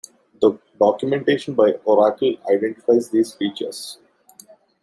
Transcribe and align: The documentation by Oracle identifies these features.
The 0.41 0.57
documentation 0.79 1.53
by 1.53 1.73
Oracle 1.85 2.33
identifies 2.49 3.11
these 3.11 3.33
features. 3.33 3.99